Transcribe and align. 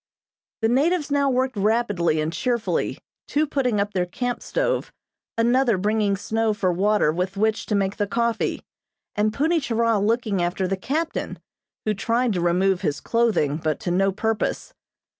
The 0.63 0.67
natives 0.67 1.11
now 1.11 1.29
worked 1.29 1.55
rapidly 1.55 2.19
and 2.19 2.33
cheerfully, 2.33 2.97
two 3.27 3.45
putting 3.45 3.79
up 3.79 3.93
their 3.93 4.07
camp 4.07 4.41
stove, 4.41 4.91
another 5.37 5.77
bringing 5.77 6.17
snow 6.17 6.55
for 6.55 6.71
water 6.73 7.11
with 7.11 7.37
which 7.37 7.67
to 7.67 7.75
make 7.75 7.97
the 7.97 8.07
coffee, 8.07 8.63
and 9.15 9.31
Punni 9.31 9.59
Churah 9.59 10.03
looking 10.03 10.41
after 10.41 10.67
the 10.67 10.75
captain, 10.75 11.37
who 11.85 11.93
tried 11.93 12.33
to 12.33 12.41
remove 12.41 12.81
his 12.81 12.99
clothing, 12.99 13.57
but 13.57 13.79
to 13.81 13.91
no 13.91 14.11
purpose. 14.11 14.73